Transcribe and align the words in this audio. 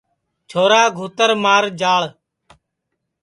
چھورا 0.49 0.83
گھُوتر 0.97 1.29
مار 1.43 1.63
جاݪ 1.79 2.03